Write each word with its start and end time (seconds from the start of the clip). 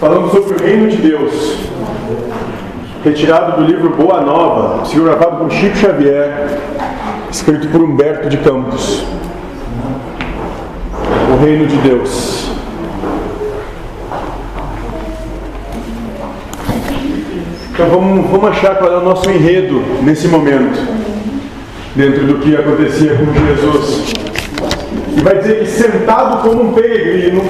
falando 0.00 0.30
sobre 0.30 0.54
o 0.54 0.66
reino 0.66 0.88
de 0.88 0.96
Deus, 0.96 1.58
retirado 3.04 3.60
do 3.60 3.70
livro 3.70 3.90
Boa 3.90 4.22
Nova, 4.22 4.82
gravado 4.94 5.36
por 5.36 5.52
Chico 5.52 5.76
Xavier, 5.76 6.58
escrito 7.30 7.68
por 7.68 7.82
Humberto 7.82 8.30
de 8.30 8.38
Campos. 8.38 9.04
O 11.30 11.44
reino 11.44 11.66
de 11.66 11.76
Deus. 11.76 12.50
Então 17.70 17.90
vamos, 17.90 18.30
vamos 18.30 18.48
achar 18.48 18.76
qual 18.76 18.90
é 18.90 18.96
o 18.96 19.04
nosso 19.04 19.30
enredo 19.30 19.82
nesse 20.02 20.28
momento, 20.28 20.80
dentro 21.94 22.26
do 22.26 22.38
que 22.38 22.56
acontecia 22.56 23.16
com 23.16 23.34
Jesus. 23.34 24.14
E 25.14 25.20
vai 25.20 25.38
dizer 25.38 25.58
que 25.60 25.66
sentado 25.66 26.42
como 26.42 26.70
um 26.70 26.72
peregrino 26.72 27.42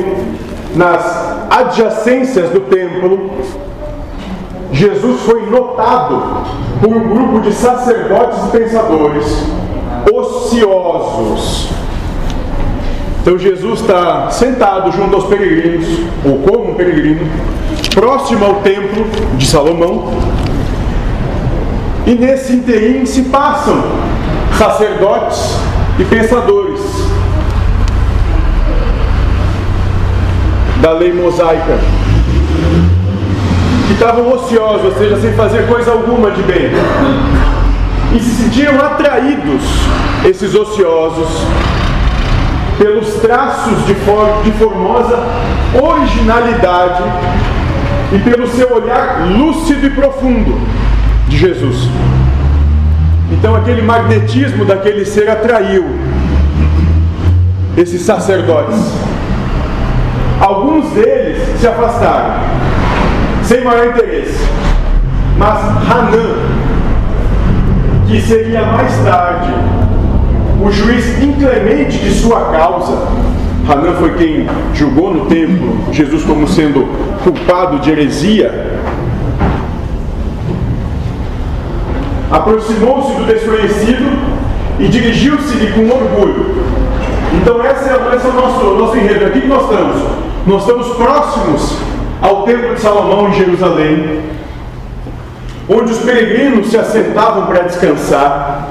nas 0.74 1.29
adjacências 1.50 2.50
do 2.50 2.60
templo, 2.60 3.32
Jesus 4.72 5.20
foi 5.22 5.50
notado 5.50 6.46
por 6.80 6.88
um 6.88 7.08
grupo 7.08 7.40
de 7.40 7.52
sacerdotes 7.52 8.38
e 8.46 8.56
pensadores 8.56 9.44
ociosos. 10.14 11.68
Então 13.20 13.36
Jesus 13.36 13.80
está 13.80 14.30
sentado 14.30 14.92
junto 14.92 15.16
aos 15.16 15.24
peregrinos, 15.26 15.86
ou 16.24 16.38
como 16.38 16.70
um 16.70 16.74
peregrino, 16.74 17.28
próximo 17.94 18.44
ao 18.44 18.54
templo 18.56 19.04
de 19.36 19.46
Salomão, 19.46 20.12
e 22.06 22.14
nesse 22.14 22.54
interim 22.54 23.04
se 23.04 23.22
passam 23.22 23.82
sacerdotes 24.56 25.56
e 25.98 26.04
pensadores 26.04 26.69
da 30.80 30.92
lei 30.92 31.12
mosaica, 31.12 31.78
que 33.86 33.92
estavam 33.92 34.32
ociosos, 34.32 34.84
ou 34.84 34.98
seja, 34.98 35.20
sem 35.20 35.32
fazer 35.34 35.66
coisa 35.66 35.92
alguma 35.92 36.30
de 36.30 36.42
bem, 36.42 36.70
e 38.14 38.20
se 38.20 38.42
sentiam 38.42 38.74
atraídos, 38.80 39.62
esses 40.24 40.54
ociosos, 40.54 41.28
pelos 42.78 43.14
traços 43.16 43.86
de, 43.86 43.94
for, 43.94 44.42
de 44.42 44.52
formosa 44.52 45.18
originalidade 45.74 47.02
e 48.12 48.18
pelo 48.18 48.48
seu 48.48 48.74
olhar 48.74 49.26
lúcido 49.28 49.86
e 49.86 49.90
profundo 49.90 50.58
de 51.28 51.36
Jesus. 51.36 51.88
Então 53.30 53.54
aquele 53.54 53.82
magnetismo 53.82 54.64
daquele 54.64 55.04
ser 55.04 55.28
atraiu 55.28 55.84
esses 57.76 58.02
sacerdotes. 58.02 59.09
Alguns 60.40 60.88
deles 60.92 61.36
se 61.60 61.66
afastaram, 61.66 62.40
sem 63.42 63.62
maior 63.62 63.88
interesse. 63.88 64.42
Mas 65.36 65.58
Hanan, 65.88 66.34
que 68.08 68.20
seria 68.22 68.62
mais 68.62 68.96
tarde 69.04 69.52
o 70.62 70.70
juiz 70.70 71.22
inclemente 71.22 71.98
de 71.98 72.10
sua 72.12 72.52
causa, 72.52 73.06
Hanan 73.68 73.92
foi 73.98 74.14
quem 74.14 74.46
julgou 74.72 75.12
no 75.12 75.26
templo 75.26 75.78
Jesus 75.92 76.24
como 76.24 76.48
sendo 76.48 76.88
culpado 77.22 77.78
de 77.78 77.90
heresia. 77.90 78.78
Aproximou-se 82.30 83.12
do 83.14 83.26
desconhecido 83.26 84.18
e 84.78 84.88
dirigiu-se-lhe 84.88 85.72
com 85.72 85.94
orgulho. 85.94 86.49
Então, 87.40 87.64
esse 87.64 87.88
é, 87.88 88.16
esse 88.16 88.26
é 88.26 88.30
o 88.30 88.32
nosso, 88.34 88.64
nosso 88.74 88.96
enredo. 88.98 89.26
Aqui 89.26 89.40
que 89.40 89.48
nós 89.48 89.62
estamos. 89.62 90.02
Nós 90.46 90.62
estamos 90.62 90.88
próximos 90.96 91.76
ao 92.20 92.42
Templo 92.44 92.74
de 92.74 92.80
Salomão 92.80 93.28
em 93.28 93.32
Jerusalém, 93.32 94.22
onde 95.68 95.92
os 95.92 95.98
peregrinos 95.98 96.68
se 96.68 96.76
assentavam 96.76 97.46
para 97.46 97.62
descansar. 97.62 98.68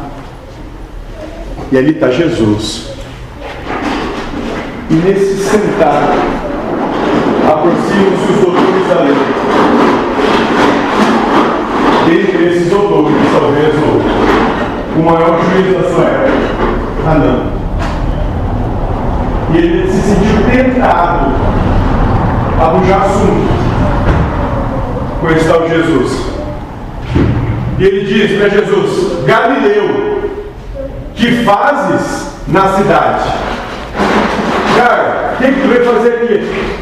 E 1.71 1.77
ali 1.77 1.91
está 1.91 2.09
Jesus. 2.09 2.89
E 4.89 4.93
nesse 4.93 5.37
sentar, 5.37 6.15
aproximam-se 7.47 8.31
os 8.31 8.39
doutores 8.39 8.87
da 8.87 9.03
lei. 9.03 9.15
Dentre 12.07 12.45
esses 12.47 12.69
doutores, 12.69 13.15
talvez 13.39 13.73
o, 14.95 15.03
maior 15.03 15.39
juiz 15.43 15.75
da 15.75 15.89
sua 15.89 16.05
época, 16.05 17.09
Anã. 17.09 17.58
E 19.53 19.57
ele 19.57 19.91
se 19.91 20.01
sentiu 20.01 20.43
tentado 20.51 21.31
a 22.61 22.69
puxar 22.69 23.01
assunto 23.01 23.49
com 25.19 25.29
esse 25.31 25.47
tal 25.47 25.67
Jesus. 25.67 26.29
E 27.79 27.83
ele 27.83 28.05
diz 28.05 28.37
para 28.37 28.49
Jesus: 28.49 29.25
Galileu, 29.25 30.29
que 31.15 31.43
fazes 31.43 32.31
na 32.47 32.73
cidade? 32.73 33.33
Cara, 34.77 35.33
o 35.33 35.37
que, 35.37 35.51
que 35.51 35.61
tu 35.61 35.67
veio 35.67 35.85
fazer 35.85 36.13
aqui? 36.15 36.79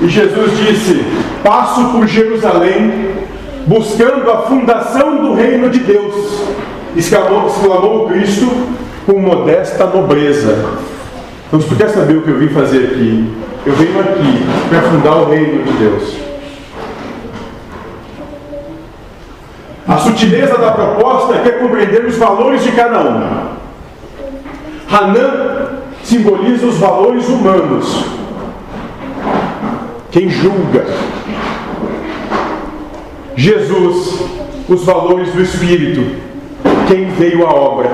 E 0.00 0.08
Jesus 0.08 0.58
disse: 0.58 1.04
Passo 1.44 1.90
por 1.90 2.06
Jerusalém, 2.06 3.10
buscando 3.66 4.30
a 4.30 4.38
fundação 4.42 5.16
do 5.16 5.34
reino 5.34 5.70
de 5.70 5.78
Deus. 5.80 6.40
Exclamou, 6.96 7.46
exclamou 7.46 8.08
Cristo 8.08 8.50
com 9.06 9.18
modesta 9.18 9.86
nobreza. 9.86 10.56
Então, 11.46 11.60
se 11.60 11.74
quer 11.74 11.88
saber 11.88 12.16
o 12.16 12.22
que 12.22 12.30
eu 12.30 12.38
vim 12.38 12.48
fazer 12.48 12.84
aqui, 12.84 13.32
eu 13.66 13.72
venho 13.74 14.00
aqui 14.00 14.44
para 14.68 14.82
fundar 14.82 15.16
o 15.16 15.30
reino 15.30 15.64
de 15.64 15.72
Deus. 15.72 16.16
A 19.88 19.98
sutileza 19.98 20.56
da 20.56 20.70
proposta 20.70 21.34
é 21.34 21.50
compreender 21.50 22.04
os 22.04 22.16
valores 22.16 22.62
de 22.62 22.70
cada 22.72 23.00
um. 23.00 23.60
Hanan 24.88 25.80
simboliza 26.04 26.66
os 26.66 26.76
valores 26.76 27.28
humanos. 27.28 28.04
Quem 30.12 30.28
julga. 30.28 30.86
Jesus, 33.34 34.22
os 34.68 34.84
valores 34.84 35.32
do 35.32 35.42
Espírito. 35.42 36.16
Quem 36.86 37.08
veio 37.10 37.46
à 37.46 37.52
obra. 37.52 37.90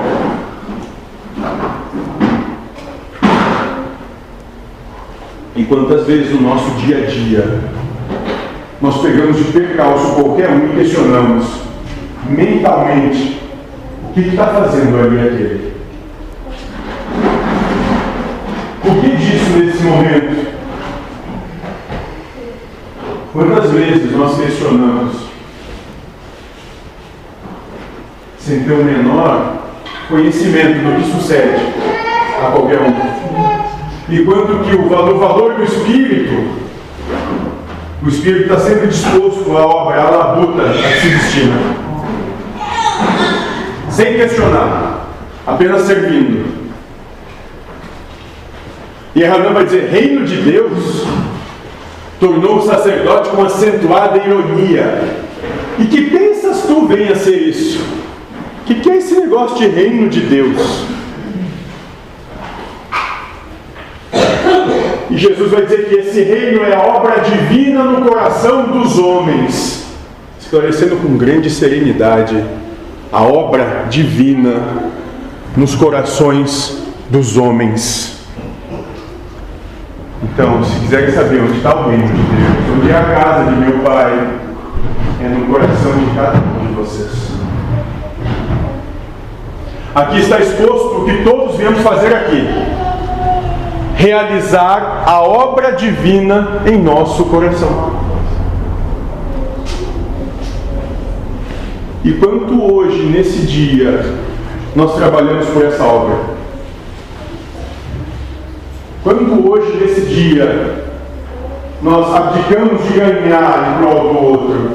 Quantas 5.67 6.05
vezes 6.05 6.33
no 6.33 6.41
nosso 6.41 6.69
dia 6.77 6.97
a 6.97 7.05
dia 7.05 7.59
nós 8.81 9.01
pegamos 9.01 9.37
de 9.37 9.43
percalço 9.45 10.15
qualquer 10.15 10.49
um 10.49 10.67
e 10.67 10.75
questionamos 10.75 11.45
mentalmente 12.29 13.41
o 14.03 14.13
que 14.13 14.21
está 14.21 14.47
fazendo 14.47 14.99
ali 14.99 15.19
aquele? 15.19 15.73
Por 18.81 18.95
que 19.01 19.09
disso 19.15 19.57
nesse 19.57 19.83
momento? 19.83 20.47
Quantas 23.33 23.71
vezes 23.71 24.15
nós 24.15 24.37
questionamos 24.37 25.27
sem 28.39 28.63
ter 28.63 28.73
o 28.73 28.83
menor 28.83 29.63
conhecimento 30.07 30.79
do 30.79 30.95
que 30.95 31.11
sucede 31.11 31.61
a 32.41 32.51
qualquer 32.51 32.79
um? 32.81 33.46
E 34.09 34.23
quanto 34.23 34.63
que 34.63 34.75
o 34.75 34.87
valor, 34.87 35.15
o 35.15 35.19
valor 35.19 35.53
do 35.55 35.63
Espírito, 35.63 36.47
o 38.01 38.07
Espírito 38.07 38.43
está 38.43 38.59
sempre 38.59 38.87
disposto 38.87 39.57
à 39.57 39.65
obra, 39.65 40.01
à 40.01 40.09
labuta, 40.09 40.63
a 40.63 40.73
se 40.73 41.09
destina. 41.09 41.55
Sem 43.89 44.13
questionar, 44.15 45.07
apenas 45.45 45.81
servindo. 45.81 46.67
E 49.13 49.25
Hanan 49.25 49.51
vai 49.51 49.65
dizer: 49.65 49.89
Reino 49.89 50.25
de 50.25 50.37
Deus 50.37 51.05
tornou 52.19 52.57
o 52.57 52.61
sacerdote 52.61 53.29
com 53.29 53.43
acentuada 53.43 54.17
ironia. 54.17 55.17
E 55.79 55.85
que 55.85 56.09
pensas 56.09 56.63
tu 56.63 56.87
venha 56.87 57.15
ser 57.15 57.35
isso? 57.35 57.83
Que, 58.65 58.75
que 58.75 58.89
é 58.89 58.97
esse 58.97 59.15
negócio 59.19 59.57
de 59.57 59.67
reino 59.67 60.09
de 60.09 60.21
Deus? 60.21 60.96
E 65.17 65.19
Jesus 65.19 65.49
vai 65.49 65.63
dizer 65.63 65.89
que 65.89 65.95
esse 65.95 66.21
reino 66.21 66.63
é 66.63 66.75
a 66.75 66.79
obra 66.79 67.21
divina 67.21 67.83
no 67.83 68.07
coração 68.07 68.67
dos 68.67 68.99
homens, 68.99 69.83
esclarecendo 70.39 70.97
com 70.97 71.17
grande 71.17 71.49
serenidade 71.49 72.39
a 73.11 73.23
obra 73.23 73.85
divina 73.89 74.61
nos 75.55 75.73
corações 75.73 76.83
dos 77.09 77.35
homens. 77.35 78.27
Então, 80.21 80.63
se 80.63 80.81
quiserem 80.81 81.11
saber 81.11 81.41
onde 81.41 81.57
está 81.57 81.75
o 81.75 81.89
reino 81.89 82.05
de 82.05 82.13
Deus, 82.13 82.77
onde 82.77 82.91
é 82.91 82.95
a 82.95 83.03
casa 83.03 83.49
de 83.49 83.55
meu 83.55 83.79
Pai, 83.79 84.13
é 85.23 85.27
no 85.29 85.47
coração 85.47 85.93
de 85.93 86.15
cada 86.15 86.37
um 86.37 86.67
de 86.67 86.73
vocês. 86.73 87.31
Aqui 89.95 90.19
está 90.19 90.39
exposto 90.39 91.01
o 91.01 91.05
que 91.05 91.23
todos 91.23 91.55
viemos 91.57 91.81
fazer 91.81 92.13
aqui 92.13 92.86
realizar 93.97 95.03
a 95.07 95.21
obra 95.21 95.71
divina 95.71 96.61
em 96.67 96.77
nosso 96.77 97.25
coração. 97.25 97.93
E 102.05 102.13
quanto 102.13 102.73
hoje, 102.73 103.03
nesse 103.07 103.39
dia, 103.39 104.05
nós 104.75 104.95
trabalhamos 104.95 105.47
por 105.47 105.65
essa 105.65 105.83
obra? 105.83 106.15
Quanto 109.03 109.49
hoje, 109.49 109.77
nesse 109.77 110.01
dia, 110.01 110.85
nós 111.81 112.13
abdicamos 112.13 112.83
de 112.83 112.93
ganhar 112.93 113.71
em 113.71 113.81
prol 113.81 114.13
do 114.13 114.19
outro? 114.19 114.71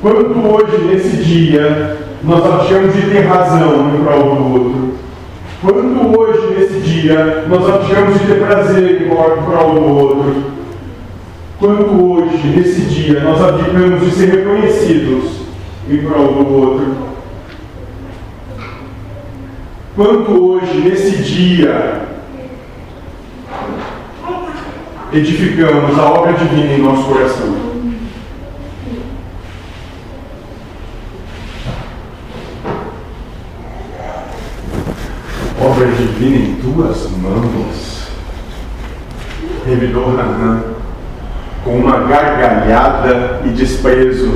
Quanto 0.00 0.54
hoje, 0.54 0.84
nesse 0.84 1.16
dia, 1.16 1.96
nós 2.22 2.44
abdicamos 2.46 2.94
de 2.94 3.02
ter 3.10 3.26
razão 3.26 3.96
em 3.96 4.04
prol 4.04 4.36
do 4.36 4.52
outro? 4.52 4.77
Quanto 5.60 6.20
hoje, 6.20 6.54
nesse 6.54 6.80
dia, 6.80 7.44
nós 7.48 7.68
abdicamos 7.68 8.20
de 8.20 8.26
ter 8.26 8.46
prazer 8.46 9.02
em 9.02 9.08
prol 9.08 9.74
do 9.74 9.84
outro? 9.84 10.44
Quanto 11.58 12.12
hoje, 12.12 12.46
nesse 12.46 12.82
dia, 12.82 13.20
nós 13.20 13.42
abdicamos 13.42 14.00
de 14.04 14.10
ser 14.12 14.26
reconhecidos 14.26 15.40
em 15.90 15.98
prol 15.98 16.32
do 16.32 16.54
outro? 16.54 16.96
Quanto 19.96 20.30
hoje, 20.30 20.78
nesse 20.78 21.16
dia, 21.24 22.02
edificamos 25.12 25.98
a 25.98 26.04
obra 26.04 26.34
divina 26.34 26.74
em 26.74 26.82
nosso 26.82 27.02
coração? 27.02 27.67
Obra 35.78 35.92
divina 35.92 36.36
em 36.38 36.54
tuas 36.56 37.08
mãos, 37.22 38.08
revidou 39.64 40.08
Hanan, 40.08 40.60
com 41.62 41.76
uma 41.76 42.00
gargalhada 42.00 43.42
e 43.44 43.50
desprezo. 43.50 44.28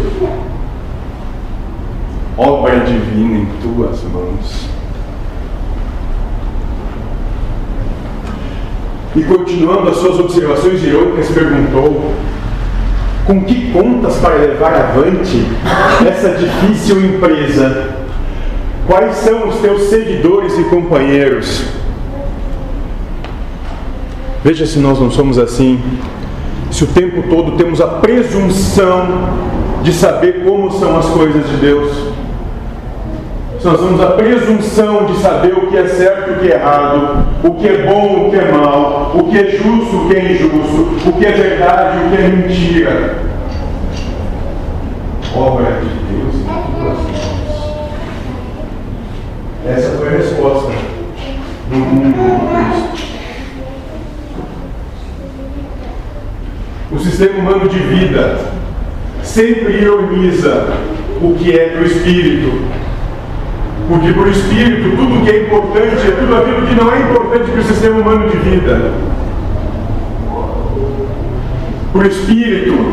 Obra 2.38 2.78
divina 2.84 3.38
em 3.38 3.46
tuas 3.60 4.04
mãos. 4.04 4.68
E 9.16 9.24
continuando 9.24 9.90
as 9.90 9.96
suas 9.96 10.20
observações 10.20 10.80
irônicas, 10.84 11.28
perguntou: 11.30 12.14
Com 13.26 13.42
que 13.42 13.72
contas 13.72 14.16
para 14.18 14.36
levar 14.36 14.74
avante 14.74 15.44
essa 16.06 16.36
difícil 16.36 17.04
empresa? 17.04 18.01
Quais 18.86 19.16
são 19.16 19.48
os 19.48 19.56
teus 19.56 19.82
seguidores 19.84 20.58
e 20.58 20.64
companheiros? 20.64 21.64
Veja 24.44 24.66
se 24.66 24.78
nós 24.78 24.98
não 24.98 25.10
somos 25.10 25.38
assim. 25.38 25.80
Se 26.70 26.84
o 26.84 26.86
tempo 26.88 27.22
todo 27.28 27.56
temos 27.56 27.80
a 27.80 27.86
presunção 27.86 29.28
de 29.82 29.92
saber 29.92 30.44
como 30.44 30.70
são 30.72 30.98
as 30.98 31.06
coisas 31.06 31.48
de 31.48 31.56
Deus 31.56 32.12
nós 33.64 33.78
temos 33.78 34.00
a 34.00 34.06
presunção 34.06 35.06
de 35.06 35.16
saber 35.18 35.52
o 35.56 35.68
que 35.68 35.76
é 35.76 35.86
certo 35.86 36.30
e 36.30 36.32
o 36.32 36.38
que 36.40 36.50
é 36.50 36.54
errado, 36.56 37.24
o 37.44 37.54
que 37.54 37.68
é 37.68 37.86
bom, 37.86 38.26
o 38.26 38.30
que 38.30 38.36
é 38.36 38.50
mal, 38.50 39.12
o 39.14 39.24
que 39.30 39.38
é 39.38 39.50
justo, 39.50 39.96
o 39.98 40.08
que 40.08 40.16
é 40.16 40.32
injusto, 40.32 41.08
o 41.08 41.12
que 41.12 41.24
é 41.24 41.30
verdade 41.30 41.98
o 41.98 42.10
que 42.10 42.22
é 42.22 42.28
mentira. 42.28 43.18
Obra 45.36 45.80
de 45.80 45.88
Deus 46.12 46.34
em 46.34 46.44
tuas 46.44 46.98
mãos. 46.98 47.72
Essa 49.66 49.96
foi 49.96 50.08
a 50.08 50.10
resposta 50.12 50.72
do 51.70 51.76
mundo 51.76 52.14
do 52.14 52.92
Cristo. 52.92 53.12
O 56.90 56.98
sistema 56.98 57.38
humano 57.38 57.68
de 57.68 57.78
vida 57.78 58.38
sempre 59.22 59.78
ironiza 59.78 60.66
o 61.22 61.34
que 61.34 61.58
é 61.58 61.70
do 61.70 61.84
espírito 61.84 62.82
porque 63.88 64.12
para 64.12 64.22
o 64.22 64.30
espírito, 64.30 64.96
tudo 64.96 65.24
que 65.24 65.30
é 65.30 65.42
importante 65.42 66.08
é 66.08 66.16
tudo 66.18 66.36
aquilo 66.36 66.66
que 66.66 66.74
não 66.74 66.92
é 66.92 67.00
importante 67.00 67.50
para 67.50 67.60
o 67.60 67.64
sistema 67.64 68.00
humano 68.00 68.28
de 68.28 68.36
vida. 68.38 68.92
Para 71.92 72.02
o 72.02 72.06
espírito, 72.06 72.92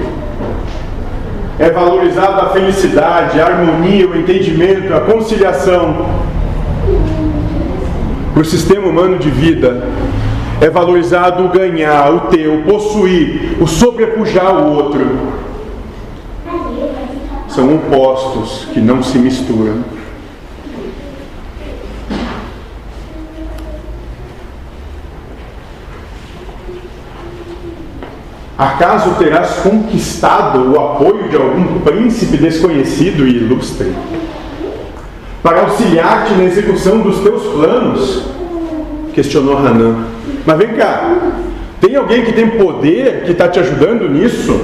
é 1.60 1.70
valorizada 1.70 2.42
a 2.42 2.50
felicidade, 2.50 3.40
a 3.40 3.46
harmonia, 3.46 4.10
o 4.10 4.18
entendimento, 4.18 4.94
a 4.94 5.02
conciliação. 5.02 6.06
Para 8.34 8.42
o 8.42 8.46
sistema 8.46 8.88
humano 8.88 9.18
de 9.18 9.30
vida, 9.30 9.84
é 10.62 10.70
valorizado 10.70 11.46
o 11.46 11.50
ganhar, 11.50 12.14
o 12.14 12.20
ter, 12.22 12.48
o 12.48 12.64
possuir, 12.64 13.58
o 13.62 13.68
sobrepujar 13.68 14.56
o 14.56 14.76
outro. 14.76 15.06
São 17.48 17.76
opostos 17.76 18.68
que 18.74 18.80
não 18.80 19.02
se 19.02 19.18
misturam. 19.18 19.84
Acaso 28.58 29.16
terás 29.18 29.52
conquistado 29.64 30.74
o 30.74 30.78
apoio 30.78 31.30
de 31.30 31.36
algum 31.38 31.80
príncipe 31.80 32.36
desconhecido 32.36 33.26
e 33.26 33.38
ilustre? 33.38 33.96
Para 35.42 35.62
auxiliar-te 35.62 36.34
na 36.34 36.44
execução 36.44 37.00
dos 37.00 37.20
teus 37.20 37.44
planos? 37.44 38.26
Questionou 39.14 39.58
Hanan. 39.58 40.06
Mas 40.46 40.58
vem 40.58 40.70
cá, 40.70 41.18
tem 41.80 41.96
alguém 41.96 42.26
que 42.26 42.34
tem 42.34 42.50
poder 42.50 43.24
que 43.24 43.32
está 43.32 43.48
te 43.48 43.60
ajudando 43.60 44.10
nisso? 44.10 44.62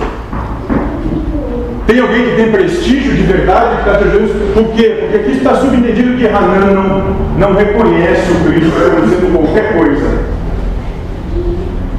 Tem 1.88 2.00
alguém 2.00 2.25
que 2.25 2.36
tem 2.36 2.51
prestígio 2.51 3.13
de 3.13 3.24
verdade 3.24 3.75
que 3.75 3.89
está 3.89 3.98
te 3.98 4.04
ajudando 4.04 4.22
nisso? 4.24 4.54
Por 4.54 4.74
quê? 4.75 4.98
Porque 5.00 5.18
aqui 5.18 5.31
está 5.38 5.56
subentendido 5.56 6.18
que 6.18 6.27
Hanan 6.27 6.74
não, 6.74 7.16
não 7.38 7.54
reconhece 7.54 8.31
o 8.31 8.51
Cristo 8.51 8.74
como 8.92 9.07
sendo 9.07 9.38
qualquer 9.38 9.77
coisa. 9.77 10.36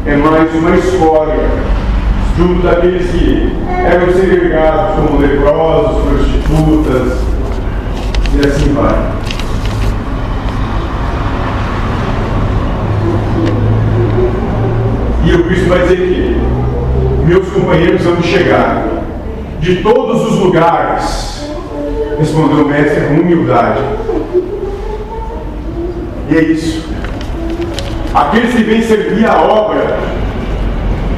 É 0.05 0.17
mais 0.17 0.55
uma 0.55 0.77
história 0.77 1.49
junto 2.37 2.63
daqueles 2.63 3.11
que 3.11 3.53
eram 3.87 4.13
segregados 4.13 4.97
como 4.97 5.19
leprosos, 5.19 6.03
prostitutas, 6.05 7.36
e 8.37 8.47
assim 8.47 8.73
vai. 8.73 9.13
E 15.25 15.35
o 15.35 15.45
Cristo 15.45 15.69
vai 15.69 15.83
dizer 15.83 15.97
que 15.97 17.27
meus 17.27 17.49
companheiros 17.49 18.03
vão 18.03 18.23
chegar 18.23 18.87
de 19.61 19.77
todos 19.77 20.33
os 20.33 20.39
lugares, 20.39 21.51
respondeu 22.19 22.65
o 22.65 22.69
mestre 22.69 23.01
com 23.07 23.21
humildade. 23.21 23.81
E 26.31 26.37
é 26.37 26.43
isso. 26.43 26.85
Aqueles 28.15 28.55
que 28.55 28.63
vêm 28.63 28.83
servir 28.83 29.27
a 29.27 29.41
obra 29.43 29.99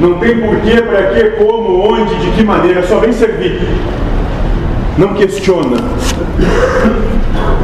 não 0.00 0.18
tem 0.18 0.40
porquê, 0.40 0.80
para 0.82 1.08
quê, 1.08 1.34
como, 1.38 1.92
onde, 1.92 2.14
de 2.16 2.30
que 2.30 2.44
maneira, 2.44 2.82
só 2.86 2.98
vem 2.98 3.12
servir. 3.12 3.60
Não 4.98 5.14
questiona. 5.14 5.76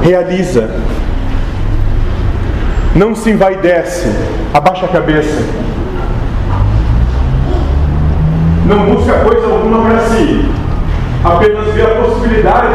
Realiza. 0.01 0.71
Não 2.95 3.13
se 3.13 3.33
envaidece. 3.33 4.09
Abaixa 4.55 4.87
a 4.87 4.89
cabeça. 4.89 5.43
Não 8.67 8.87
busca 8.87 9.15
coisa 9.15 9.49
alguma 9.49 9.83
para 9.83 9.99
si. 10.11 10.49
Apenas 11.25 11.75
vê 11.75 11.83
a 11.83 12.03
possibilidade 12.03 12.75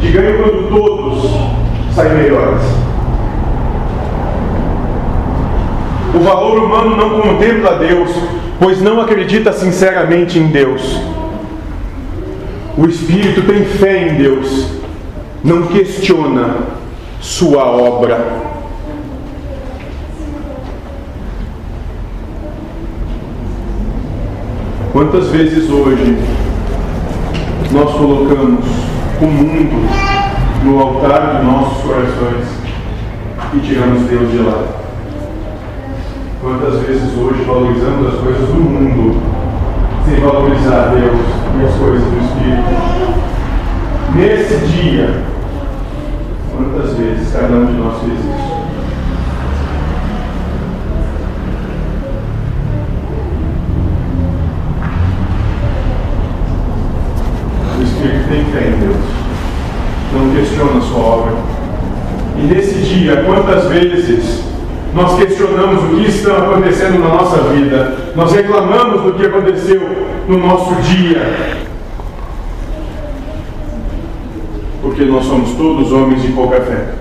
de 0.00 0.10
ganho 0.10 0.42
quando 0.42 0.68
todos 0.68 1.30
saem 1.94 2.14
melhores. 2.14 2.62
O 6.16 6.18
valor 6.18 6.64
humano 6.64 6.96
não 6.96 7.20
contempla 7.20 7.78
Deus, 7.78 8.10
pois 8.58 8.82
não 8.82 9.00
acredita 9.00 9.52
sinceramente 9.52 10.36
em 10.36 10.48
Deus. 10.48 11.00
O 12.82 12.86
Espírito 12.88 13.42
tem 13.42 13.64
fé 13.64 14.08
em 14.08 14.16
Deus, 14.16 14.66
não 15.44 15.68
questiona 15.68 16.56
sua 17.20 17.64
obra. 17.64 18.42
Quantas 24.90 25.28
vezes 25.28 25.70
hoje 25.70 26.18
nós 27.70 27.88
colocamos 27.92 28.64
o 29.20 29.26
mundo 29.26 29.88
no 30.64 30.80
altar 30.80 31.38
de 31.38 31.46
nossos 31.46 31.84
corações 31.84 32.48
e 33.54 33.60
tiramos 33.60 34.08
Deus 34.08 34.28
de 34.28 34.38
lado? 34.38 34.74
Quantas 36.40 36.80
vezes 36.80 37.16
hoje 37.16 37.44
valorizamos 37.44 38.12
as 38.12 38.20
coisas 38.20 38.48
do 38.48 38.54
mundo 38.54 39.22
sem 40.04 40.18
valorizar 40.18 40.96
Deus 40.96 41.21
dia. 44.82 45.08
Quantas 46.50 46.96
vezes 46.96 47.32
cada 47.32 47.54
um 47.54 47.66
de 47.66 47.72
nós 47.74 48.00
fez 48.00 48.18
isso? 48.18 48.52
O 57.78 57.82
Espírito 57.82 58.28
tem 58.28 58.44
fé 58.46 58.68
em 58.68 58.80
Deus. 58.80 58.96
Não 60.12 60.34
questiona 60.34 60.78
a 60.78 60.80
sua 60.80 60.98
obra. 60.98 61.32
E 62.38 62.42
nesse 62.42 62.78
dia, 62.80 63.22
quantas 63.24 63.68
vezes 63.68 64.42
nós 64.94 65.16
questionamos 65.16 65.84
o 65.84 65.96
que 65.96 66.08
está 66.08 66.38
acontecendo 66.38 66.98
na 66.98 67.08
nossa 67.08 67.38
vida, 67.44 67.96
nós 68.16 68.32
reclamamos 68.32 69.02
do 69.02 69.12
que 69.14 69.26
aconteceu 69.26 69.80
no 70.28 70.38
nosso 70.38 70.74
dia, 70.82 71.61
porque 75.02 75.10
nós 75.10 75.24
somos 75.24 75.50
todos 75.56 75.90
homens 75.90 76.22
de 76.22 76.28
pouca 76.28 76.60
fé. 76.60 76.94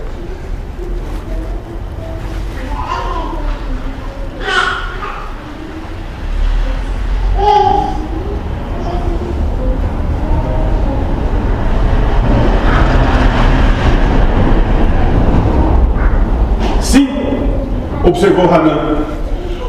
observou 18.03 18.45
Hanan. 18.51 19.05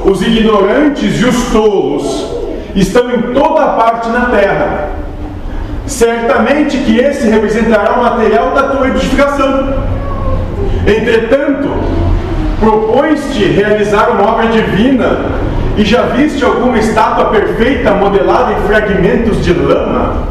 Os 0.04 0.20
ignorantes 0.20 1.20
e 1.20 1.24
os 1.24 1.52
tolos 1.52 2.26
estão 2.74 3.10
em 3.10 3.34
toda 3.34 3.74
parte 3.74 4.08
na 4.08 4.26
terra. 4.26 5.01
Certamente 5.92 6.78
que 6.78 6.98
esse 6.98 7.28
representará 7.28 7.92
o 7.92 8.02
material 8.02 8.52
da 8.52 8.62
tua 8.62 8.88
edificação. 8.88 9.74
Entretanto, 10.86 11.68
propões-te 12.58 13.44
realizar 13.44 14.08
uma 14.10 14.32
obra 14.32 14.46
divina 14.46 15.18
e 15.76 15.84
já 15.84 16.02
viste 16.02 16.42
alguma 16.42 16.78
estátua 16.78 17.26
perfeita 17.26 17.92
modelada 17.92 18.54
em 18.54 18.66
fragmentos 18.66 19.44
de 19.44 19.52
lama? 19.52 20.28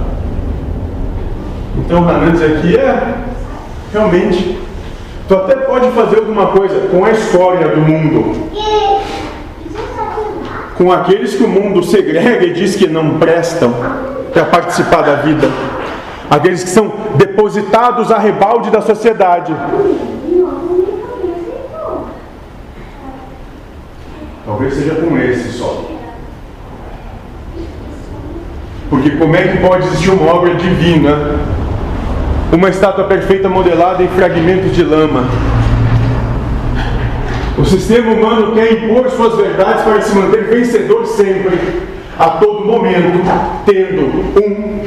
Então 1.77 2.10
Hanan 2.10 2.32
diz 2.32 2.41
aqui 2.41 2.75
é 2.75 3.15
realmente 3.94 4.60
Tu 5.27 5.36
até 5.36 5.56
pode 5.58 5.91
fazer 5.91 6.18
alguma 6.18 6.48
coisa 6.48 6.88
com 6.88 7.06
a 7.06 7.12
história 7.12 7.68
do 7.68 7.82
mundo. 7.82 8.50
Com 10.75 10.91
aqueles 10.91 11.36
que 11.36 11.44
o 11.44 11.48
mundo 11.48 11.84
segrega 11.84 12.44
e 12.46 12.51
diz 12.51 12.75
que 12.75 12.88
não 12.88 13.20
prestam 13.20 13.74
para 14.32 14.46
participar 14.46 15.02
da 15.02 15.16
vida. 15.16 15.50
Aqueles 16.30 16.64
que 16.64 16.70
são 16.70 16.92
depositados 17.16 18.12
a 18.12 18.18
rebalde 18.18 18.70
da 18.70 18.82
sociedade. 18.82 19.54
Talvez 24.46 24.74
seja 24.74 24.96
com 24.96 25.18
esse 25.18 25.52
só. 25.52 25.86
Porque 28.90 29.12
como 29.12 29.36
é 29.36 29.48
que 29.48 29.58
pode 29.58 29.88
existir 29.88 30.10
uma 30.10 30.34
obra 30.34 30.56
divina 30.56 31.40
uma 32.56 32.70
estátua 32.70 33.06
perfeita 33.06 33.48
modelada 33.48 34.04
em 34.04 34.08
fragmentos 34.10 34.76
de 34.76 34.84
lama. 34.84 35.26
O 37.58 37.66
sistema 37.66 38.12
humano 38.12 38.54
quer 38.54 38.74
impor 38.74 39.10
suas 39.10 39.36
verdades 39.36 39.84
para 39.84 40.02
se 40.02 40.16
manter 40.16 40.46
vencedor 40.46 41.06
sempre, 41.06 41.60
a 42.22 42.30
todo 42.38 42.63
momento, 42.63 43.20
tendo 43.66 44.01
um 44.40 44.84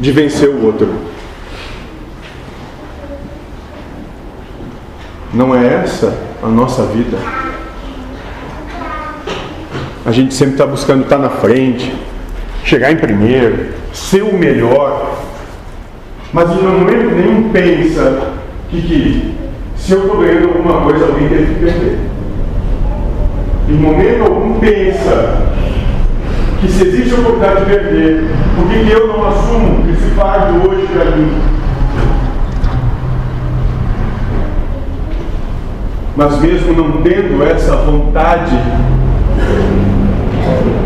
de 0.00 0.10
vencer 0.10 0.48
o 0.48 0.66
outro. 0.66 0.92
Não 5.32 5.54
é 5.54 5.82
essa 5.84 6.12
a 6.42 6.48
nossa 6.48 6.86
vida. 6.86 7.16
A 10.04 10.10
gente 10.10 10.34
sempre 10.34 10.54
está 10.54 10.66
buscando 10.66 11.04
estar 11.04 11.18
na 11.18 11.30
frente, 11.30 11.94
chegar 12.64 12.90
em 12.90 12.96
primeiro, 12.96 13.68
ser 13.92 14.24
o 14.24 14.36
melhor, 14.36 15.16
mas 16.32 16.50
em 16.50 16.62
momento 16.62 17.14
nenhum 17.14 17.50
pensa 17.50 18.32
que, 18.70 18.82
que 18.82 19.34
se 19.76 19.92
eu 19.92 20.00
estou 20.00 20.18
ganhando 20.18 20.48
alguma 20.48 20.80
coisa, 20.80 21.06
alguém 21.06 21.28
tem 21.28 21.46
que 21.46 21.54
perder. 21.60 21.98
Em 23.68 23.74
momento 23.74 24.22
algum 24.22 24.58
pensa 24.58 25.53
que 26.64 26.72
se 26.72 26.82
existe 26.84 27.14
a 27.14 27.18
oportunidade 27.18 27.60
de 27.60 27.66
perder, 27.66 28.24
por 28.56 28.68
que 28.68 28.90
eu 28.90 29.06
não 29.08 29.28
assumo 29.28 29.84
esse 29.90 30.10
fardo 30.14 30.68
hoje 30.68 30.86
para 30.86 31.16
mim? 31.16 31.30
Mas 36.16 36.40
mesmo 36.40 36.72
não 36.72 37.02
tendo 37.02 37.42
essa 37.44 37.76
vontade 37.76 38.56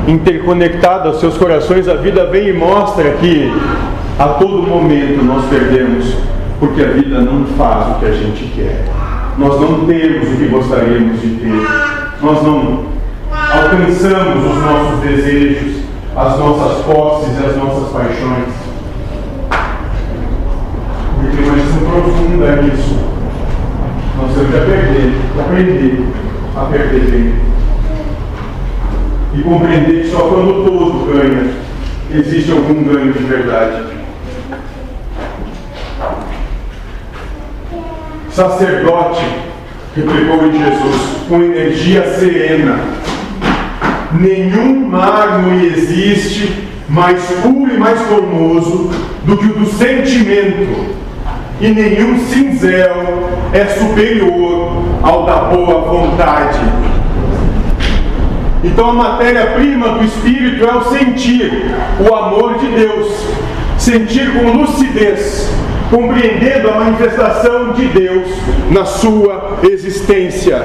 interconectada 0.08 1.08
aos 1.08 1.20
seus 1.20 1.36
corações, 1.36 1.86
a 1.86 1.94
vida 1.94 2.26
vem 2.26 2.48
e 2.48 2.52
mostra 2.52 3.10
que 3.12 3.52
a 4.18 4.28
todo 4.28 4.62
momento 4.62 5.22
nós 5.22 5.44
perdemos, 5.44 6.16
porque 6.58 6.82
a 6.82 6.88
vida 6.88 7.20
não 7.20 7.44
faz 7.56 7.96
o 7.96 8.00
que 8.00 8.06
a 8.06 8.12
gente 8.12 8.44
quer. 8.56 8.84
Nós 9.36 9.60
não 9.60 9.86
temos 9.86 10.28
o 10.28 10.36
que 10.36 10.48
gostaríamos 10.48 11.20
de 11.20 11.28
ter. 11.28 11.66
Nós 12.20 12.42
não 12.42 12.97
alcançamos 13.52 14.44
os 14.44 14.62
nossos 14.62 15.00
desejos, 15.00 15.82
as 16.16 16.38
nossas 16.38 16.84
posses 16.84 17.40
e 17.40 17.46
as 17.46 17.56
nossas 17.56 17.92
paixões. 17.92 18.54
Porque 21.20 21.42
uma 21.42 21.56
lição 21.56 21.78
profunda 21.78 22.62
nisso. 22.62 22.98
Nós 24.16 24.34
temos 24.34 24.50
que 24.50 24.56
aprender, 24.56 25.14
aprender 25.38 26.08
a 26.56 26.64
perder 26.64 27.10
bem. 27.10 27.34
E 29.34 29.42
compreender 29.42 30.02
que 30.02 30.10
só 30.10 30.18
quando 30.28 30.64
todo 30.64 31.12
ganha, 31.12 31.52
existe 32.10 32.50
algum 32.50 32.82
ganho 32.82 33.12
de 33.12 33.22
verdade. 33.24 33.98
sacerdote, 38.38 39.24
replicou 39.96 40.46
em 40.46 40.52
Jesus, 40.52 41.26
com 41.28 41.42
energia 41.42 42.04
serena. 42.14 42.78
Nenhum 44.12 44.88
mármore 44.88 45.66
existe 45.66 46.66
mais 46.88 47.22
puro 47.42 47.74
e 47.74 47.76
mais 47.76 48.00
formoso 48.02 48.90
do 49.24 49.36
que 49.36 49.44
o 49.44 49.54
do 49.58 49.66
sentimento, 49.66 50.96
e 51.60 51.68
nenhum 51.68 52.18
cinzel 52.18 53.28
é 53.52 53.66
superior 53.66 54.82
ao 55.02 55.26
da 55.26 55.36
boa 55.36 55.80
vontade. 55.82 56.58
Então 58.64 58.90
a 58.90 58.94
matéria-prima 58.94 59.90
do 59.90 60.04
Espírito 60.04 60.64
é 60.64 60.74
o 60.74 60.84
sentir, 60.84 61.66
o 62.00 62.14
amor 62.14 62.58
de 62.58 62.66
Deus, 62.68 63.26
sentir 63.76 64.32
com 64.32 64.52
lucidez, 64.52 65.52
compreendendo 65.90 66.70
a 66.70 66.74
manifestação 66.76 67.72
de 67.72 67.86
Deus 67.88 68.26
na 68.70 68.86
sua 68.86 69.58
existência. 69.62 70.62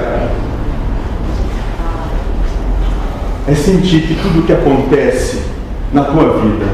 É 3.46 3.54
sentir 3.54 4.02
que 4.02 4.14
tudo 4.14 4.40
o 4.40 4.42
que 4.42 4.52
acontece 4.52 5.42
na 5.92 6.04
tua 6.04 6.38
vida 6.38 6.66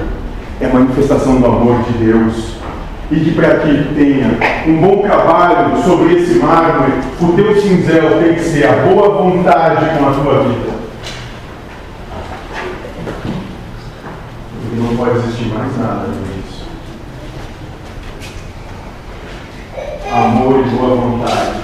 é 0.60 0.68
manifestação 0.68 1.40
do 1.40 1.46
amor 1.46 1.82
de 1.82 1.92
Deus. 2.04 2.54
E 3.10 3.18
que 3.18 3.32
para 3.32 3.56
que 3.58 3.92
tenha 3.94 4.38
um 4.68 4.80
bom 4.80 5.02
trabalho 5.02 5.82
sobre 5.82 6.14
esse 6.14 6.38
mármore, 6.38 6.92
o 7.20 7.32
teu 7.32 7.60
cinzel 7.60 8.22
tem 8.22 8.34
que 8.34 8.44
ser 8.44 8.66
a 8.66 8.86
boa 8.86 9.22
vontade 9.22 9.98
com 9.98 10.08
a 10.08 10.12
tua 10.12 10.44
vida. 10.44 10.70
E 14.72 14.76
não 14.76 14.96
pode 14.96 15.18
existir 15.18 15.46
mais 15.46 15.76
nada. 15.76 16.20
amor 20.12 20.66
e 20.66 20.70
boa 20.70 20.96
vontade. 20.96 21.60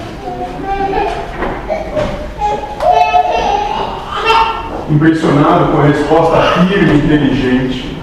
Impressionado 4.89 5.73
com 5.73 5.79
a 5.79 5.87
resposta 5.87 6.41
firme 6.65 6.93
e 6.93 6.97
inteligente, 6.97 7.97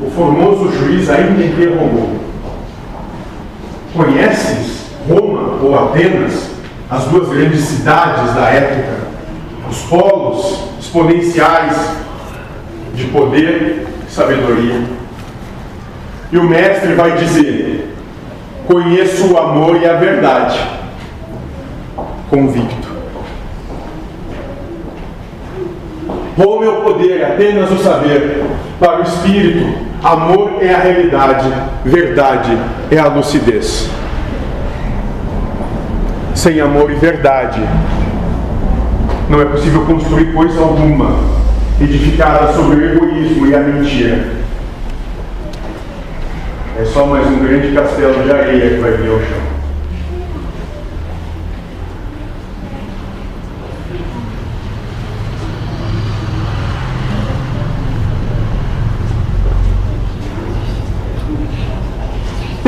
o 0.00 0.10
formoso 0.10 0.72
juiz 0.72 1.10
ainda 1.10 1.44
interrogou: 1.44 2.18
Conheces 3.94 4.86
Roma 5.06 5.62
ou 5.62 5.78
Atenas, 5.78 6.52
as 6.88 7.04
duas 7.04 7.28
grandes 7.28 7.60
cidades 7.60 8.34
da 8.34 8.46
época, 8.46 9.08
os 9.68 9.82
polos 9.82 10.70
exponenciais 10.80 11.76
de 12.94 13.04
poder 13.08 13.86
e 14.08 14.10
sabedoria? 14.10 14.82
E 16.32 16.38
o 16.38 16.44
mestre 16.44 16.94
vai 16.94 17.12
dizer: 17.18 17.94
Conheço 18.66 19.34
o 19.34 19.36
amor 19.36 19.76
e 19.76 19.86
a 19.86 19.96
verdade. 19.96 20.58
Convicto. 22.30 22.79
Roma 26.40 26.64
é 26.64 26.68
o 26.70 26.76
poder, 26.76 27.22
apenas 27.22 27.70
o 27.70 27.76
saber. 27.76 28.42
Para 28.78 29.00
o 29.00 29.02
espírito, 29.02 29.74
amor 30.02 30.54
é 30.62 30.72
a 30.72 30.78
realidade, 30.78 31.52
verdade 31.84 32.56
é 32.90 32.98
a 32.98 33.08
lucidez. 33.08 33.90
Sem 36.34 36.58
amor 36.58 36.90
e 36.90 36.94
verdade, 36.94 37.60
não 39.28 39.42
é 39.42 39.44
possível 39.44 39.84
construir 39.84 40.32
coisa 40.32 40.62
alguma 40.62 41.14
edificada 41.78 42.54
sobre 42.54 42.76
o 42.76 42.94
egoísmo 42.94 43.46
e 43.46 43.54
a 43.54 43.60
mentira. 43.60 44.40
É 46.80 46.84
só 46.86 47.04
mais 47.04 47.26
um 47.26 47.38
grande 47.40 47.74
castelo 47.74 48.22
de 48.22 48.32
areia 48.32 48.70
que 48.70 48.80
vai 48.80 48.92
vir 48.92 49.10
ao 49.10 49.18
chão. 49.18 49.39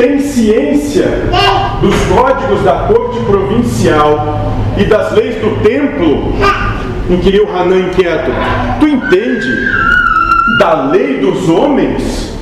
Tem 0.03 0.19
ciência 0.19 1.07
dos 1.79 1.95
códigos 2.13 2.61
da 2.63 2.73
corte 2.89 3.19
provincial 3.21 4.51
e 4.77 4.83
das 4.83 5.13
leis 5.13 5.35
do 5.35 5.63
templo, 5.63 6.33
inquiriu 7.09 7.47
Hanan 7.55 7.87
inquieto. 7.87 8.29
Tu 8.81 8.87
entende 8.89 9.47
da 10.59 10.89
lei 10.89 11.19
dos 11.19 11.47
homens? 11.47 12.37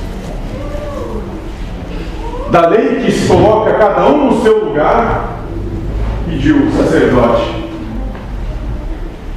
Da 2.50 2.68
lei 2.68 3.04
que 3.06 3.12
se 3.12 3.28
coloca 3.28 3.74
cada 3.74 4.08
um 4.08 4.32
no 4.32 4.42
seu 4.42 4.66
lugar? 4.66 5.38
Pediu 6.28 6.66
o 6.66 6.72
sacerdote. 6.72 7.62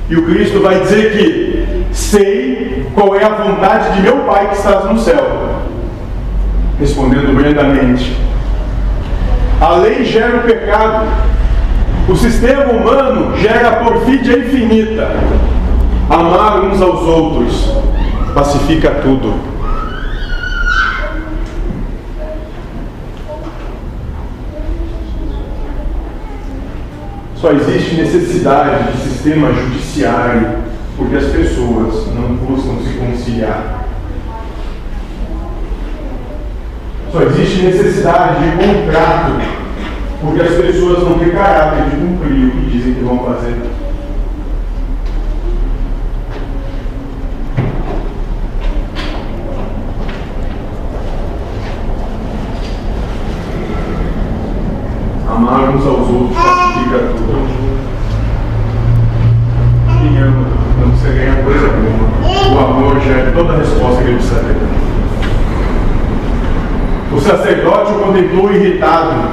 E 0.09 0.17
o 0.17 0.25
Cristo 0.25 0.61
vai 0.61 0.81
dizer 0.81 1.13
que 1.13 1.85
sei 1.93 2.87
qual 2.95 3.15
é 3.17 3.25
a 3.25 3.29
vontade 3.29 3.97
de 3.97 4.01
meu 4.01 4.21
Pai 4.21 4.49
que 4.49 4.57
estás 4.57 4.87
no 4.87 4.99
céu. 4.99 5.54
Respondendo 6.79 7.35
brandamente: 7.35 8.17
A 9.61 9.77
lei 9.77 10.05
gera 10.05 10.39
o 10.39 10.43
pecado, 10.43 11.07
o 12.09 12.17
sistema 12.17 12.65
humano 12.65 13.37
gera 13.37 13.69
a 13.69 13.77
porfídia 13.85 14.39
infinita. 14.39 15.09
Amar 16.11 16.65
uns 16.65 16.83
aos 16.83 17.03
outros 17.03 17.73
pacifica 18.35 18.91
tudo. 19.03 19.35
Só 27.37 27.53
existe 27.53 27.97
necessidade 27.97 28.93
de 28.93 28.99
sistema 29.03 29.53
judiciário 29.53 30.65
porque 30.97 31.17
as 31.17 31.27
pessoas 31.27 32.07
não 32.15 32.37
buscam 32.37 32.79
se 32.83 32.99
conciliar. 32.99 33.84
Só 37.15 37.23
existe 37.23 37.63
necessidade 37.63 38.43
de 38.43 38.57
contrato 38.57 39.41
porque 40.21 40.43
as 40.43 40.55
pessoas 40.55 41.05
não 41.05 41.17
têm 41.17 41.31
caráter 41.31 41.85
de 41.91 41.97
cumprir 41.97 42.49
o 42.49 42.51
que 42.51 42.71
dizem 42.73 42.95
que 42.95 43.05
vão 43.05 43.21
fazer. 43.21 43.55
Amar 55.31 55.71
uns 55.71 55.87
aos 55.87 56.09
outros 56.09 56.37
pacifica 56.37 56.99
tudo. 57.17 57.47
Quem 60.01 60.19
ama 60.19 60.49
não 60.81 60.91
você 60.91 61.13
ganha 61.13 61.45
coisa 61.45 61.67
alguma. 61.67 62.57
O 62.57 62.59
amor 62.59 63.01
gera 63.03 63.31
toda 63.31 63.53
a 63.53 63.59
resposta 63.59 64.03
que 64.03 64.09
ele 64.09 64.17
precisa 64.17 64.41
ter. 64.41 64.75
O 67.14 67.14
sacerdote 67.25 67.93
o 67.93 67.99
contemplou 67.99 68.53
irritado 68.53 69.31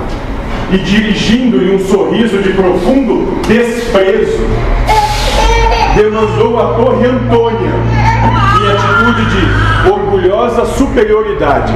e 0.71 0.77
dirigindo-lhe 0.77 1.75
um 1.75 1.79
sorriso 1.79 2.37
de 2.41 2.53
profundo 2.53 3.41
desprezo, 3.45 4.39
demandou 5.95 6.59
a 6.59 6.73
torre 6.75 7.05
Antônia 7.05 7.71
em 8.61 8.71
atitude 8.71 9.25
de 9.25 9.89
orgulhosa 9.89 10.65
superioridade. 10.65 11.73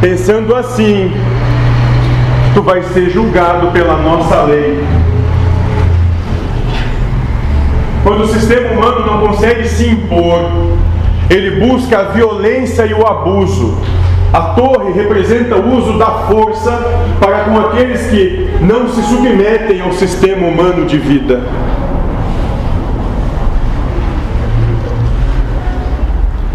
Pensando 0.00 0.56
assim, 0.56 1.12
tu 2.54 2.62
vais 2.62 2.84
ser 2.86 3.10
julgado 3.10 3.70
pela 3.70 3.96
nossa 3.98 4.42
lei. 4.42 4.84
Quando 8.02 8.22
o 8.22 8.28
sistema 8.28 8.72
humano 8.72 9.06
não 9.06 9.26
consegue 9.28 9.68
se 9.68 9.88
impor, 9.88 10.50
ele 11.30 11.66
busca 11.66 11.98
a 11.98 12.02
violência 12.04 12.86
e 12.86 12.94
o 12.94 13.06
abuso. 13.06 13.78
A 14.32 14.40
torre 14.40 14.92
representa 14.92 15.56
o 15.56 15.76
uso 15.76 15.98
da 15.98 16.06
força 16.06 16.70
para 17.18 17.44
com 17.44 17.58
aqueles 17.58 18.06
que 18.08 18.48
não 18.60 18.88
se 18.88 19.02
submetem 19.02 19.80
ao 19.80 19.92
sistema 19.92 20.46
humano 20.46 20.86
de 20.86 20.98
vida. 20.98 21.42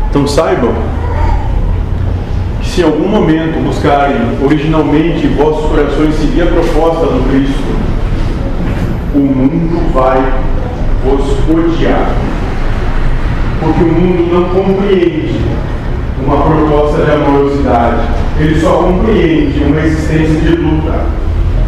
Então 0.10 0.28
saibam 0.28 0.74
que 2.62 2.70
se 2.70 2.82
em 2.82 2.84
algum 2.84 3.08
momento 3.08 3.64
buscarem 3.64 4.16
originalmente 4.44 5.26
vossos 5.28 5.70
corações 5.72 6.14
seguir 6.16 6.44
a 6.44 6.46
proposta 6.46 7.08
do 7.08 7.30
Cristo, 7.30 7.64
o 9.16 9.20
mundo 9.20 9.92
vai 9.92 10.22
vos 11.04 11.38
odiar. 11.50 12.12
Porque 13.64 13.82
o 13.82 13.88
mundo 13.88 14.34
não 14.34 14.50
compreende 14.50 15.40
uma 16.22 16.44
proposta 16.44 17.06
de 17.06 17.12
amorosidade. 17.12 18.10
Ele 18.38 18.60
só 18.60 18.84
compreende 18.84 19.64
uma 19.64 19.80
existência 19.80 20.42
de 20.42 20.56
luta, 20.58 21.06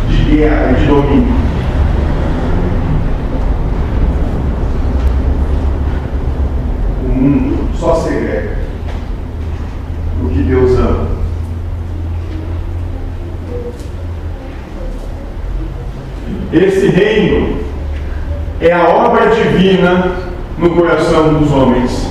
de 0.10 0.36
guerra 0.36 0.71
e 0.71 0.81
de 0.81 0.88
domínio. 0.88 1.36
O 7.05 7.08
mundo 7.08 7.69
só 7.79 7.95
segrega 7.95 8.58
o 10.21 10.27
que 10.27 10.39
Deus 10.43 10.77
ama. 10.77 11.08
Esse 16.51 16.88
reino 16.88 17.58
é 18.60 18.71
a 18.73 18.84
obra 18.84 19.27
divina 19.27 20.35
no 20.57 20.69
coração 20.69 21.33
dos 21.33 21.51
homens. 21.51 22.09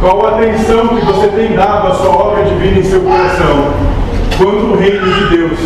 Qual 0.00 0.26
a 0.26 0.36
atenção 0.36 0.88
que 0.88 1.04
você 1.04 1.28
tem 1.28 1.54
dado 1.54 1.88
à 1.88 1.94
sua 1.94 2.10
obra 2.10 2.44
divina 2.44 2.78
em 2.78 2.82
seu 2.82 3.00
coração? 3.00 3.72
Quando 4.36 4.72
o 4.72 4.76
reino 4.76 5.12
de 5.12 5.36
Deus 5.36 5.58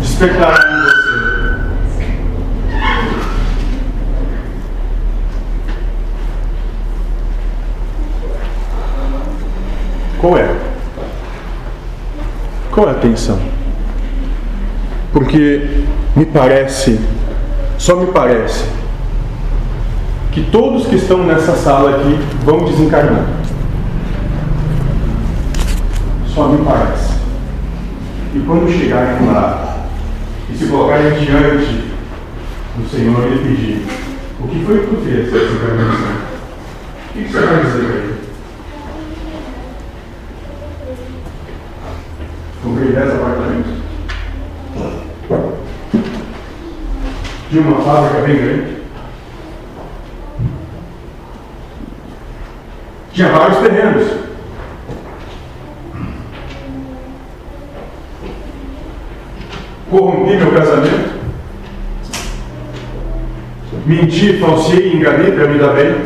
despertará 0.00 0.58
em 0.68 0.82
você? 0.82 1.00
Qual 10.20 10.36
é? 10.36 10.54
Qual 12.72 12.88
é 12.88 12.90
a 12.90 12.92
atenção? 12.92 13.38
Porque 15.12 15.84
me 16.14 16.26
parece, 16.26 17.00
só 17.78 17.96
me 17.96 18.06
parece, 18.06 18.64
que 20.32 20.42
todos 20.50 20.86
que 20.86 20.94
estão 20.94 21.24
nessa 21.24 21.56
sala 21.56 21.96
aqui 21.96 22.18
vão 22.44 22.64
desencarnar. 22.64 23.26
Só 26.26 26.48
me 26.48 26.64
parece. 26.64 27.14
E 28.34 28.38
quando 28.46 28.70
chegarem 28.70 29.26
lá 29.26 29.86
e 30.48 30.56
se 30.56 30.66
colocarem 30.66 31.18
diante 31.18 31.90
do 32.76 32.88
Senhor 32.88 33.32
e 33.32 33.38
pedir: 33.38 33.86
O 34.40 34.46
que 34.46 34.64
foi 34.64 34.86
que 34.86 35.04
fez 35.04 35.26
essa 35.26 35.38
desencarnação? 35.38 36.30
O 37.08 37.12
que 37.12 37.28
você 37.28 37.40
vai 37.40 37.64
dizer 37.64 37.84
para 37.84 37.96
ele? 37.96 38.20
Comprei 42.62 42.92
10 42.92 43.14
apartamentos. 43.14 43.72
De 47.50 47.58
uma 47.58 47.82
fábrica 47.82 48.26
bem 48.26 48.36
grande. 48.36 48.79
Tinha 53.20 53.32
vários 53.32 53.58
terrenos. 53.58 54.12
Corrompi 59.90 60.36
meu 60.36 60.52
casamento. 60.52 61.20
Menti, 63.84 64.38
falseei, 64.38 64.94
enganei 64.94 65.32
para 65.32 65.48
me 65.48 65.58
dar 65.58 65.74
bem. 65.74 65.96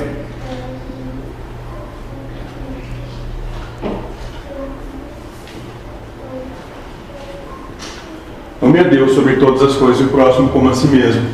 Ame 8.60 8.78
a 8.80 8.82
Deus 8.82 9.12
sobre 9.12 9.36
todas 9.36 9.62
as 9.62 9.76
coisas 9.76 10.00
e 10.00 10.04
o 10.06 10.08
próximo 10.08 10.48
como 10.48 10.68
a 10.68 10.74
si 10.74 10.88
mesmo. 10.88 11.28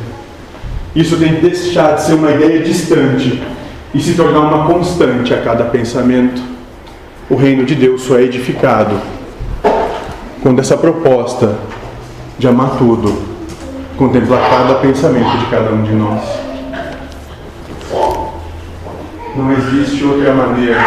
Isso 0.95 1.17
tem 1.17 1.37
que 1.37 1.49
deixar 1.49 1.95
de 1.95 2.03
ser 2.03 2.13
uma 2.13 2.29
ideia 2.29 2.59
distante 2.59 3.41
e 3.93 3.99
se 3.99 4.13
tornar 4.13 4.39
uma 4.39 4.67
constante 4.67 5.33
a 5.33 5.41
cada 5.41 5.65
pensamento. 5.65 6.41
O 7.29 7.35
reino 7.35 7.65
de 7.65 7.75
Deus 7.75 8.01
só 8.01 8.17
é 8.17 8.23
edificado 8.23 8.99
quando 10.41 10.59
essa 10.59 10.75
proposta 10.75 11.57
de 12.37 12.47
amar 12.47 12.77
tudo 12.77 13.31
contemplar 13.97 14.49
cada 14.49 14.75
pensamento 14.75 15.37
de 15.37 15.45
cada 15.45 15.71
um 15.71 15.83
de 15.83 15.93
nós. 15.93 16.23
Não 19.35 19.51
existe 19.51 20.03
outra 20.03 20.33
maneira, 20.33 20.83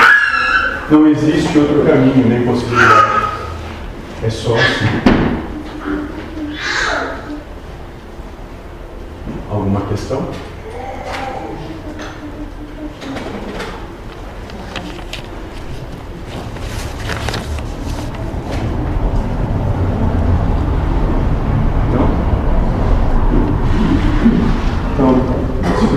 não 0.90 1.06
existe 1.06 1.56
outro 1.58 1.84
caminho 1.86 2.28
nem 2.28 2.44
possibilidade. 2.44 3.24
É 4.22 4.30
só 4.30 4.54
assim. 4.54 4.86
Alguma 9.50 9.82
questão? 9.82 10.28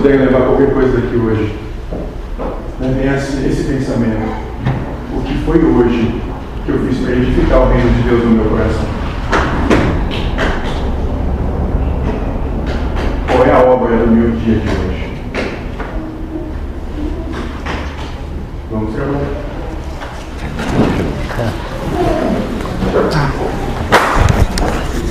puderem 0.00 0.26
levar 0.26 0.48
qualquer 1.18 1.57